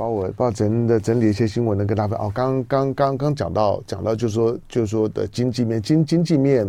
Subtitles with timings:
[0.00, 2.18] 把我把整的整理一些新闻呢，跟大家分。
[2.18, 6.66] 哦，刚刚刚刚讲到讲到就是说就是说的经济面经经济面，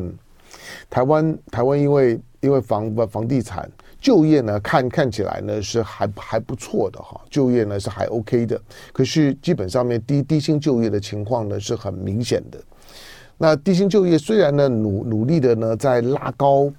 [0.90, 3.72] 台湾台湾因为因为房房地产
[4.02, 8.60] 就业呢看看起来呢是还还不错的哈，就业呢是还 OK 的，
[8.92, 12.60] 可是基本上面低低薪就业的情况呢是很明显的。
[13.38, 16.70] 那低薪就业虽然呢努努力的呢在拉高。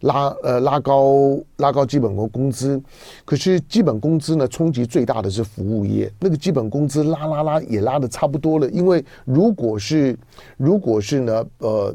[0.00, 2.80] 拉呃拉高拉高基本工工资，
[3.24, 10.18] 可是基本工资呢冲击最大的是服务业，那个基本工资拉拉拉也拉的差不多了，因为如果是
[10.56, 11.94] 如果是呢呃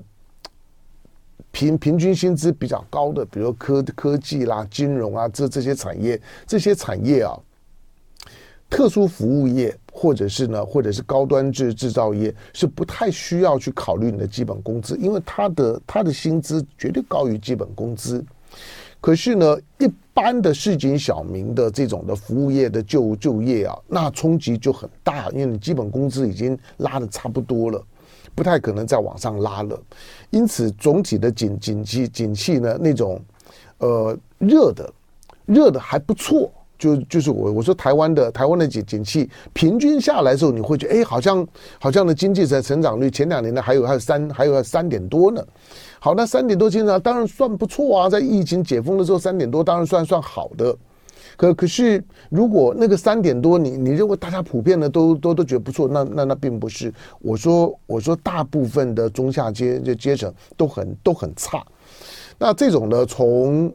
[1.52, 7.38] 平平均薪资比较高的，比如科科技啦、金融啊这这些产业这些产业啊。
[8.68, 18.22] 特殊服务业，或者是呢，或者是高端制制造业，是不太需要去考虑你的基本工资，因为他的他的薪资绝对高于基本工资。
[19.00, 27.82] 可是呢，一般的市井小民的这种的服务业的就就业啊，那冲击就很大，因为你基本工资已经拉的差不多了，
[28.36, 29.82] 不太可能再往上拉了。
[30.30, 33.22] 因此，总体的景景气景气呢，那种
[33.78, 34.94] 呃热的
[35.46, 36.52] 热的还不错。
[36.78, 41.48] 就就是我我说台湾的台湾的景景气平均下来的时候，你会觉得哎，好像
[41.80, 45.44] 好像的经济的成长率前两年呢还有还有三还有三点多呢。
[46.00, 50.76] 好，那三点多经常当然算不错啊，在疫情解封的时候三点多当然算算好的。
[51.38, 56.94] 可可是如果那个三点多你你认为大家普遍的都都都觉得不错，那那那并不是。
[57.22, 61.66] 我说我说大部分的中下阶这阶层都很都很差。
[62.38, 63.74] 那这种呢从。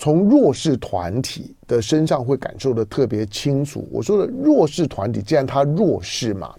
[0.00, 3.86] 从弱势团体的身上会感受得特别清楚。
[3.92, 6.54] 我说的弱势团体，既然他弱势嘛，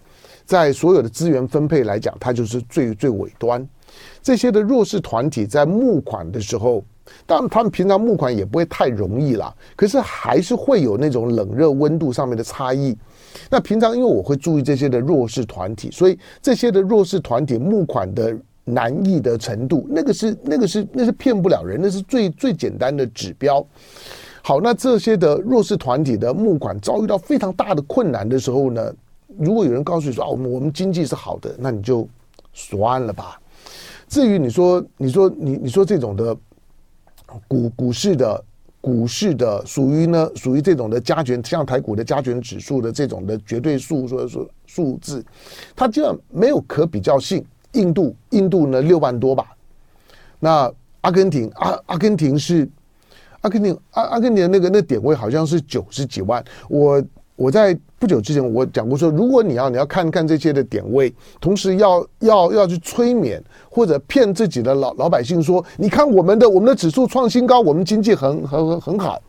[0.46, 3.68] 在所有的资源分配来讲，他就是最最尾端。
[4.22, 6.84] 这些的弱势团体在募款的时候，
[7.26, 12.96] 当然他们平常募款也不会太容易啦，可是还是会有那种冷热温度上面的差异。
[13.50, 18.36] 那平常因为我会注意这些的弱势团体，所以这些的弱势团体募款的。
[18.64, 23.64] 难易的程度，那个是那个是那是骗不了人，那是最最简单的指标。
[24.42, 28.94] 好，那这些的弱势团体的募款遭遇到非常大的困难的时候呢，
[29.38, 32.08] 如果有人告诉你说啊，我们我们经济是好的，那你就
[32.52, 33.40] 算了吧。
[34.08, 36.36] 至于你说你说你你说这种的
[37.48, 38.44] 股股市的
[38.80, 45.24] 股市的属于呢属于这种的加权，像台股的加权指数的这种的绝对数说说数字，
[45.74, 47.44] 它这样没有可比较性。
[47.72, 49.46] 印度，印度呢六万多吧，
[50.38, 52.68] 那阿根廷，阿阿根廷是
[53.40, 56.44] 阿根廷，阿阿根廷那个那点位好像是九十几万。
[56.68, 57.02] 我
[57.34, 69.20] 我在不久之前我讲过说，如果你要你要看看这些的点位，同时要要要去催眠或者骗自己的老老百姓说，你看我们的我们的指数创新高，我们经济很很很很好。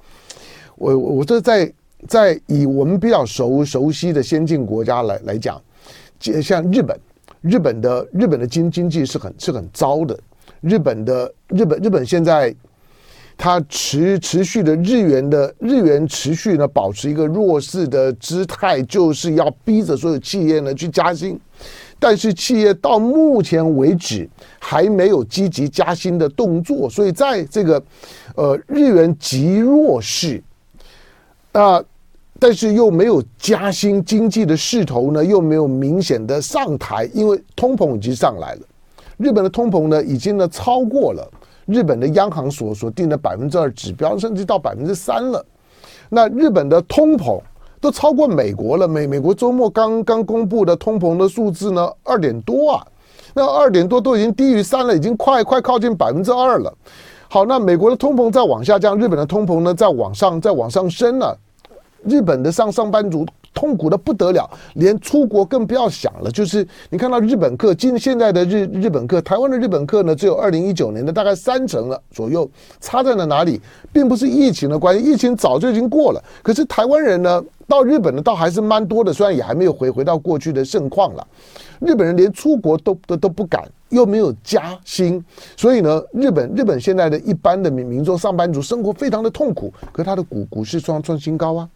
[0.75, 1.73] 我我这在
[2.07, 5.59] 在以我们比较熟熟悉的先进国家来来讲，
[6.19, 6.99] 像日本。
[7.43, 10.17] 日本的日本的经经济是很是很糟的，
[10.61, 12.55] 日本的日本日本现在，
[13.35, 21.37] 它持持续的日元的日元持续呢保持一个弱势的姿态，就是要逼着所有企业呢去加薪，
[21.99, 27.83] 但是企业到目前为止还没有积极加薪的动作，所以在这个
[28.35, 30.41] 呃日元极弱势
[31.51, 31.83] 啊。
[32.45, 38.61] 但是又没有加薪，经济的势头呢又没有明显的上台，因为通膨已经上来了。
[39.15, 41.25] 日本的通膨呢已经呢超过了
[41.65, 45.41] 日本的央行所所定的百分之二指标，甚至到百分之三了。
[46.09, 47.39] 那日本的通膨
[47.79, 48.85] 都超过美国了。
[48.85, 52.85] 美美国周末刚刚公布的通膨的数字呢二点多啊，
[53.33, 56.77] 那二点多都已经低于三了，已经快快靠近百分之二了。
[57.29, 61.39] 好，那美国的通膨再往下降，日本的通膨呢再往上再往上升了。
[62.05, 66.31] 日本的上上班族痛苦的不得了，连出国更不要想了。
[66.31, 72.49] 就是你看到日本客，今现在的日日本客，台湾的日本客呢，只有二零一九年的大概三成了左右。
[72.81, 73.61] 差在了哪里？
[73.91, 76.23] 并不是疫情的关系，疫情早就已经过了。
[76.41, 81.25] 可是台湾人呢，到日本呢，倒还是蛮多的，虽然也还没有回回到过去的盛况了。
[81.79, 85.23] 日本人连出国都都都不敢，又没有加薪，
[85.55, 89.71] 所以呢，日本日本现在的一般的民民众上班族生活非常的痛苦。
[89.91, 91.69] 可他的股股市创创新高啊！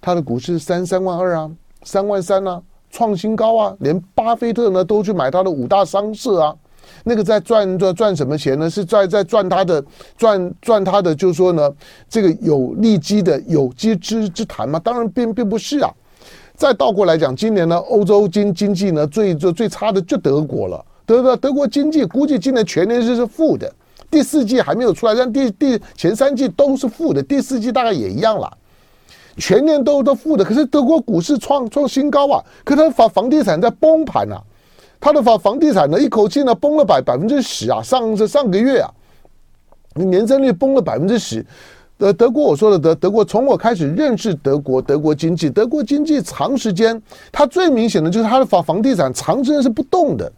[0.00, 1.50] 它的股市三三万二啊，
[1.82, 3.76] 三万三啊，创新高啊！
[3.80, 6.54] 连巴菲特呢都去买他的五大商社啊，
[7.04, 8.70] 那个在赚赚赚什么钱呢？
[8.70, 9.84] 是在在赚他的
[10.16, 11.72] 赚赚他的，就是说呢，
[12.08, 14.78] 这个有利基的有机之之谈嘛？
[14.78, 15.90] 当然并并不是啊。
[16.54, 20.82] 再倒过来讲，今年呢，欧洲经经济呢最最最差的就德国了。
[21.04, 23.70] 德德德国经济估计今年全年是是负的，
[24.10, 28.50] 第四季还没有出来，但第第前三季都是负的，第四季大概也一样了。
[29.36, 34.42] 全年都都负的，可是德国股市创创新高啊，可是它房房地产在崩盘啊，
[34.98, 38.90] 它的房房地产呢一口气呢崩了百百分之十啊，上这上个月啊，
[39.94, 41.44] 年增率崩了百分之十。
[41.98, 47.00] 德德国，我说的德德国，从我开始认识德国，德国经济，德国经济长时间，
[47.32, 50.30] 它最明显的就是它的房房地产长时间是不动的。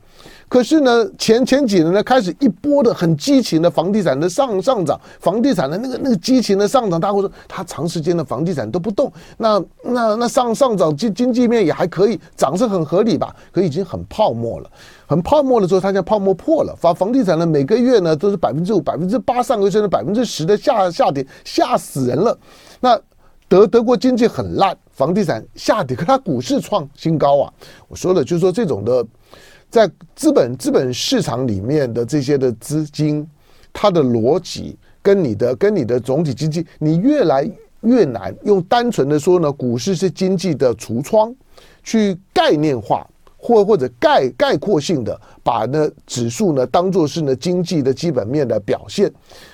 [0.48, 13.36] 可是呢，前前几年呢，开始一波的很激情的房地产的上上涨，房地产的那个那个激情的上涨，大家会说它长时间的房地产都不动，那那那上上涨经经济面也还可以，涨是很合理吧？
[13.52, 14.70] 可已经很泡沫了，
[15.06, 22.38] 很泡沫了之后，它现在泡沫破了，房房地产呢每个月呢都是百分之五、百分之八，上个月甚至百分之十的下下跌，吓死人了。
[22.80, 22.98] 那
[23.48, 27.52] 德德国经济很烂，房地产下跌，可它股市创新高啊！
[27.86, 29.04] 我说的就是说这种的。
[29.70, 33.26] 在资本资本市场里面的这些的资金，
[33.72, 37.48] 它的逻辑跟你的跟你的总体经济，你越来
[37.82, 41.34] 越难用单纯的说呢，股市是经济的橱窗，
[41.84, 43.06] 去概念化
[43.36, 49.12] 或或者概概括性的把呢指数呢当做是呢经济的基本面的表现。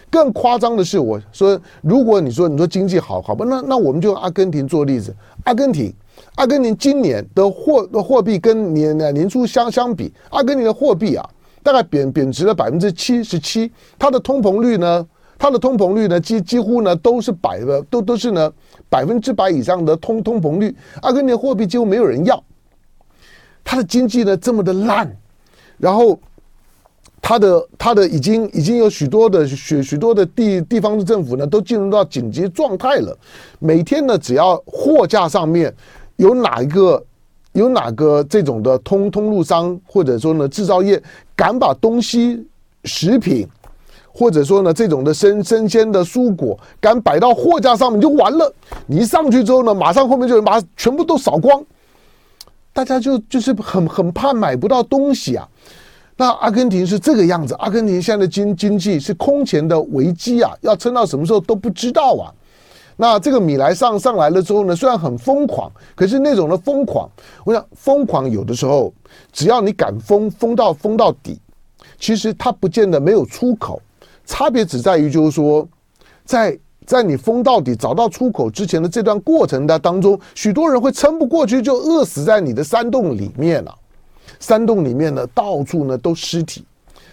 [0.09, 5.13] 更夸张的是，我说如果你说你说经济好好吧，那那我们就用阿根廷做例子，
[5.43, 5.93] 阿根廷。
[6.37, 11.25] 阿根廷今年的货的货币跟年年初相相比，阿根廷的货币啊，
[11.63, 13.71] 大概贬贬值了百分之七十七。
[13.97, 15.07] 它的通膨率呢，
[15.39, 18.53] 它的通膨率呢，几几乎呢都是百的，都都是呢
[18.89, 20.75] 百分之百以上的通通膨率。
[21.03, 22.43] 阿根廷的货币几乎没有人要。
[23.63, 25.17] 它的经济呢这么的烂，
[25.79, 26.19] 然后
[27.23, 33.17] 它的它的已经已经有许多的许许多的地地方的政府呢都进入到紧急状态了。
[33.61, 35.73] 每天呢，只要货架上面。
[36.17, 37.03] 有哪一个，
[37.53, 41.03] 有哪个这种的通通路商，或者说呢制造业，
[41.35, 42.47] 敢把东西
[42.85, 43.47] 食品，
[44.13, 48.53] 或者说呢这种的生生鲜的蔬果，敢摆到货架上面就完了。
[48.87, 51.65] 你一上去之后呢，马上后面就把全部都扫光，
[52.73, 55.49] 大家就就是很很怕买不到东西啊。
[56.17, 62.31] 那阿根廷是这个样子，阿根廷现在的经经济是空前的危机啊，要撑到什么时候都不知道啊。
[62.97, 67.11] 那这个米莱上上来了之后呢，虽然很疯狂，可是那种的疯狂，
[67.45, 68.93] 我想疯狂有的时候，
[69.33, 71.41] 只要你敢疯，疯到疯到底，
[71.99, 73.83] 其实它不见得没有出口，
[74.25, 75.67] 差别只在于就是说，
[76.25, 76.57] 在
[76.87, 83.75] 在你疯到底找到出口之前的这段过程的当中，许多人会撑不过去，就饿死在你的山洞里面了。
[84.39, 86.65] 山洞里面呢，到处呢都尸体，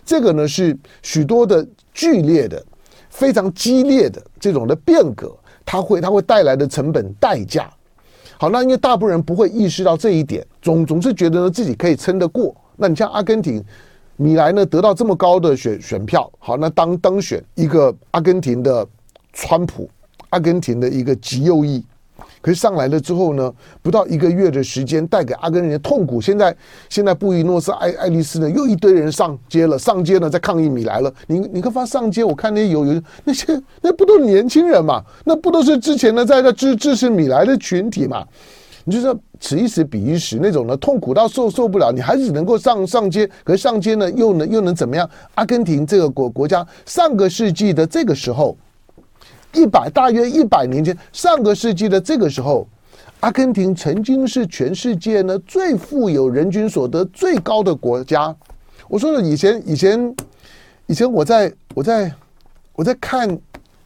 [0.05, 2.63] 这个呢是许多的剧烈的、
[3.09, 5.35] 非常激烈的这种的变革。
[5.71, 7.71] 它会，它会带来的成本代价。
[8.37, 12.53] 好，那因为大部分人不会意识到这一点，总总是觉得呢自己可以撑得过。
[12.75, 13.63] 那你像阿根廷，
[14.17, 18.85] 米莱呢得到这么高的选选票，好，那当当选一个阿根廷的
[19.31, 19.89] 川普，
[20.31, 21.81] 阿根廷的一个极右翼。
[22.41, 26.19] 可是上来了之后呢，不到一个月的时间，带给阿根廷痛苦。
[26.19, 26.55] 现在，
[26.89, 31.13] 现在布宜诺斯艾艾利斯呢，又一堆人上街了，上街呢在抗议米莱了。
[31.27, 35.03] 你你看发上街，我看那些有有那些那不都是年轻人嘛？
[35.23, 38.25] 那不都是之前呢在那支支持米莱的群体嘛？
[38.85, 43.29] 你就说此一时彼一时，那种呢痛苦到受受不了，你还是能够上上街。
[43.43, 45.07] 可是上街呢又能又能怎么样？
[45.35, 48.57] 阿根廷这个国国家，上个世纪的这个时候。
[49.53, 52.67] 一百大约一百年前，上个世纪的这个时候，
[53.19, 58.35] 阿根廷曾经是全世界呢最富有、人均所得最高的国家。
[58.87, 60.15] 我说了，以前以前
[60.87, 62.11] 以前我在我在
[62.73, 63.39] 我在看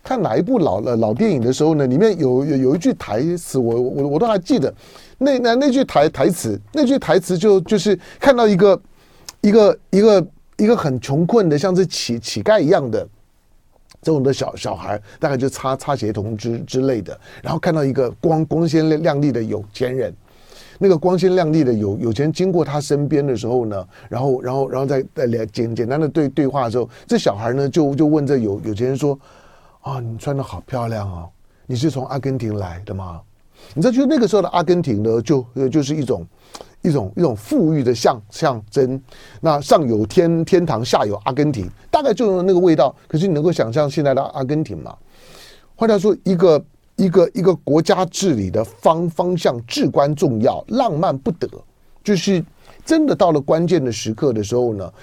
[0.04, 4.74] 看哪一部老了老电影的时候呢，里面有有有一句台词，我我我都还记得。
[5.18, 8.82] 那那那句台台词，那句台词就就是看到一个
[9.42, 13.08] 一个一个一个很穷困的，像是乞乞丐一样的。
[14.06, 20.14] 这种的小小孩大概就擦擦鞋童之之类的，然后看到一个光光鲜亮丽的有钱人，
[20.78, 29.18] 那个光鲜亮丽的有有钱人经过他身边的时候呢，然后然后然后在在简简单的对对话的时候，这小孩呢就就问这有有钱人说
[29.82, 31.28] ：“啊，你穿的好漂亮哦，
[31.66, 33.20] 你是从阿根廷来的吗？”
[33.74, 36.24] 你知道，就那个时候的阿根廷呢，就就是一种。
[36.88, 39.02] 一种一种富裕的象象征，
[39.42, 42.96] 那上有天天堂，下有阿根廷，大概就是那个味道。
[43.08, 44.96] 可是你能够想象现在的阿根廷吗？
[45.76, 46.66] 换句话说，一个
[46.96, 51.50] 一个一个国家治理的方方向至关重要，浪漫不得。
[52.04, 52.44] 就是
[52.86, 54.94] 真的到了关键的时刻的时候呢，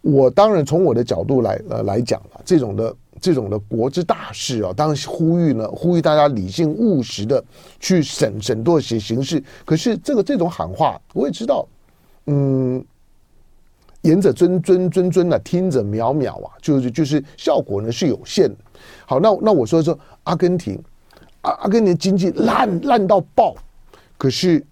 [0.00, 2.94] 我当然从我的角度来呃来讲了这种的。
[3.20, 7.42] 这种的国之大事啊，当然呼吁呢，呼吁大家理性务实的
[7.80, 9.42] 去审审度些形势。
[9.64, 11.66] 可是这个这种喊话，我也知道，
[12.26, 12.84] 嗯，
[14.02, 18.56] 言者谆谆谆谆啊，听者渺渺啊，就是就是效果呢是有限的。
[19.06, 20.78] 好，那那我说说阿根廷，
[21.42, 23.54] 阿阿根廷经济烂烂到爆，
[24.18, 24.64] 可是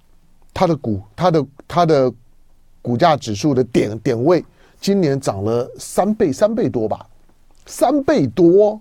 [0.52, 2.12] 它的股它的它的
[2.82, 4.44] 股价指数的点点位
[4.80, 7.06] 今年涨了三倍三倍多吧，
[7.66, 8.80] 三倍多。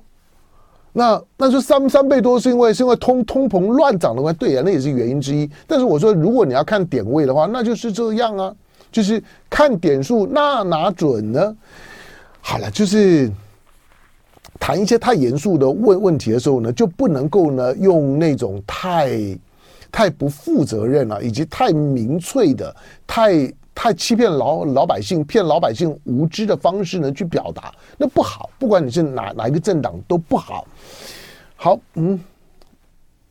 [0.94, 5.50] 那那就三三倍多是因为是因为通通膨乱涨的话，对呀，那也是原因之一。
[5.66, 8.54] 但是我说，如果你要看点位的话，那就是这样啊，
[8.92, 11.56] 就是看点数，那哪准呢？
[12.42, 13.32] 好了，就是
[14.60, 19.40] 谈一些太严肃的问问题的时候呢，就不能够呢用那种太
[19.92, 22.76] 太不负责任了，以及太民粹的
[23.08, 23.50] 太。
[23.82, 28.48] 太欺骗老老百姓、骗老百姓无知的方式呢，去表达那不好。
[28.60, 30.68] 不管你是哪哪一个政党都不好。
[31.56, 32.24] 好，嗯，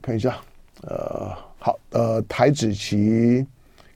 [0.03, 0.39] 看一下，
[0.83, 3.47] 呃，好，呃，台指期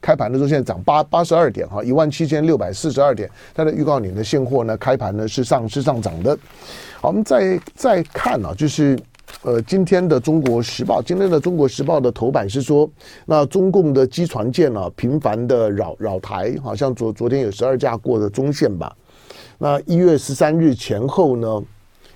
[0.01, 3.29] 开盘的时候现在涨八八十二点哈，一万七千六百四十二点。
[3.53, 6.39] 它的预告年的现货呢，开盘呢是上是上涨的。
[7.01, 8.97] 好，我们再再看啊，就是。
[9.43, 12.89] 呃，今天的《中国时报》，今天的《中国时报》的头版是说，
[13.27, 18.95] 那中共的机船舰啊，频繁的扰扰台，好像昨昨天有十二架过的中线吧。
[19.59, 21.63] 那一月十三日前后呢，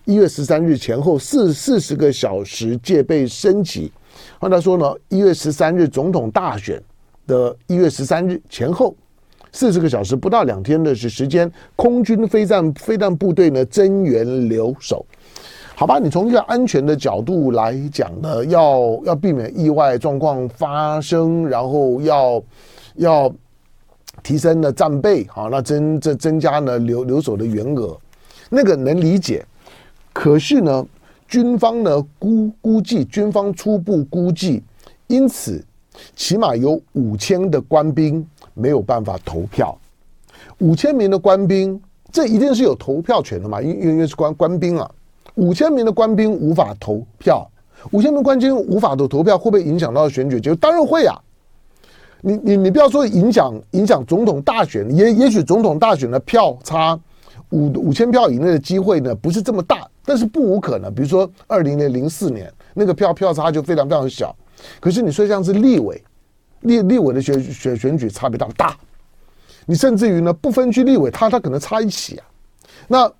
[0.06, 3.92] 一月十三日前后四四十个小时戒备升级。
[4.38, 6.82] 换他说呢，一月十三日总统大选
[7.26, 8.96] 的一月十三日前后
[9.52, 15.04] 四十个小时不到两天的是时间，空军飞弹飞弹部队呢增援留守。
[15.78, 22.42] 好吧，你从一个安全的角度来讲呢，要要避免意外状况发生，然后要
[22.96, 23.32] 要
[24.20, 27.96] 提升的战备，好，那增这增加呢留留守的员额，
[28.50, 29.46] 那个能理解。
[30.12, 30.84] 可是呢，
[31.28, 34.64] 军方呢估估计，军方初步估计，
[35.06, 35.64] 因此
[36.16, 39.78] 起码有五千的官兵没有办法投票，
[40.58, 41.80] 五千名的官兵，
[42.10, 43.62] 这一定是有投票权的嘛？
[43.62, 44.90] 因因为是官官兵啊。
[45.38, 47.48] 五千名的官兵无法投票，
[47.92, 50.56] 五千名官兵无法投投票，会不会影响到选举结果？
[50.56, 51.14] 当然会啊！
[52.20, 56.98] 你你你不要说影响影响总统大选，也也许总统大选的票差
[57.50, 60.92] 五五千票以内的机会呢不是这么大，但是不无可能。
[60.92, 64.34] 比如说二零零四年那个票票差就非常非常小，
[64.80, 66.02] 可是你说像是立委
[66.62, 68.76] 立立委的选选选举差别大不大？
[69.66, 72.26] 你甚至于呢不分区立委，他他可能差一起啊，
[72.88, 73.12] 那。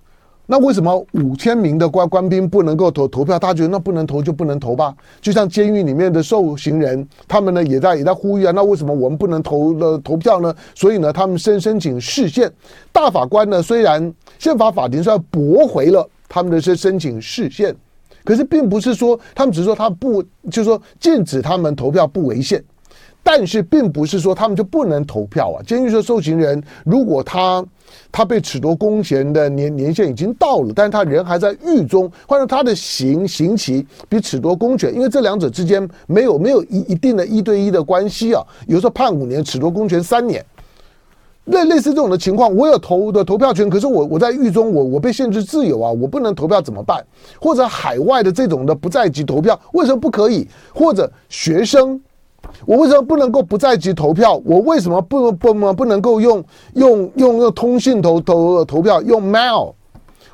[0.51, 3.39] 那为什么五千名的官官兵不能够投投票？
[3.39, 4.95] 他觉得那不能投就不能投吧。
[5.21, 8.53] 就像监狱里面的受刑人，他们呢也在也在呼吁啊。
[8.55, 10.55] 那为什么我们不能投了投票呢？
[10.75, 12.51] 所以呢，他们申申请释宪。
[12.91, 17.77] 大法官呢，虽然宪法法庭虽然驳回了他们的是申请释宪，
[18.25, 22.65] 可是并不是说他们只是说他不就是说禁止他们投票不违宪。
[23.31, 25.61] 但是并不是说他们就不能投票啊。
[25.63, 27.63] 监狱的受刑人，如果他
[28.11, 38.43] 他被褫夺公权的年年限已经到了，但是他人还在狱中，或者他的刑刑期比褫夺公权，因为这两者之间没有没有一一定的一对一的关系啊。
[38.67, 40.43] 有时候判五年，褫夺公权三年，
[41.45, 47.05] 类类似这种的情况，我有投的投票权，可是我我在狱中，我我被限制自由啊，我不能投票怎么办？
[47.39, 50.49] 或者海外的这种的不在籍投票，为什么不可以？
[50.73, 52.01] 或者学生？
[52.67, 54.41] 我为什么不能够不在籍投票？
[54.45, 56.43] 我为什么不不不不能够用
[56.75, 59.01] 用用用通信投投投票？
[59.03, 59.73] 用 mail，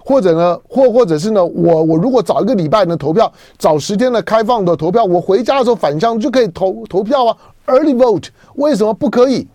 [0.04, 9.46] 或者呢，或或者是呢，我我如果早一个礼拜呢投票，早十天的开放的投票，我回家的时候返乡就可以投投票啊，early vote，为什么不可以？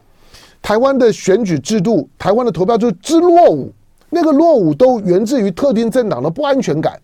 [0.61, 3.71] 台湾的选举制度，台湾的投票就是之落伍，
[4.09, 6.99] 那个落伍都源自于特定政党的不安全感。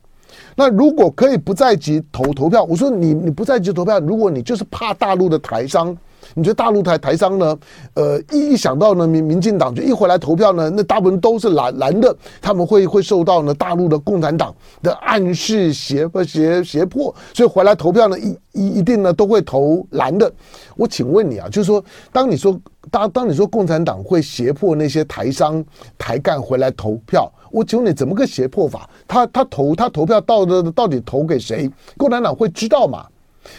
[0.56, 5.96] 那如果可以不在籍投投票，我说你你不在籍投票，如果你就是怕大陆的台商，
[6.38, 7.58] 你觉得大陆台台商呢？
[7.94, 20.30] 呃，一一想到呢民民进党就一回来投票呢，那大部分都是蓝蓝的，他们会会受到呢大陆的共产党的暗示胁迫胁胁迫，所以回来投票呢一一一定呢都会投蓝的。
[20.76, 22.60] 我请问你啊，就是说当你说
[22.92, 25.64] 当当你说共产党会胁迫那些台商
[25.98, 27.32] 台干回来投票？
[27.50, 28.90] 我请问你怎么个胁迫法？
[29.08, 31.72] 他他投他投票到的到底投给谁？
[31.96, 33.06] 共产党会知道吗？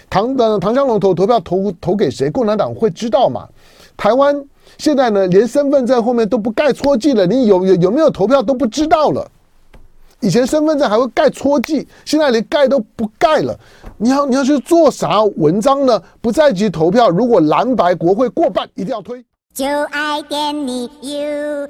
[0.08, 2.30] 唐的唐湘龙投投票投投给谁？
[2.30, 3.48] 共产党会知道吗？
[3.96, 4.44] 台湾
[4.78, 9.30] 现在呢，连身份证后面都不盖戳记了，你有有有没有投票都不知道了。
[10.20, 13.58] 以前身份证还会盖戳记，现在连盖都不盖了。
[13.98, 16.02] 你要你要去做啥文章呢？
[16.20, 19.24] 不在籍投票，如果蓝白国会过半，一定要推。
[19.54, 21.66] 就爱点你 UFO